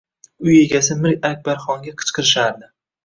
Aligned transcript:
Uy 0.45 0.55
egasi 0.61 0.97
Mir 1.03 1.13
Akbarxonga 1.31 1.95
qichqirishardi. 2.01 2.73